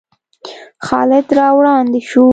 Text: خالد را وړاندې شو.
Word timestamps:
خالد 0.87 1.27
را 1.37 1.47
وړاندې 1.57 2.01
شو. 2.09 2.25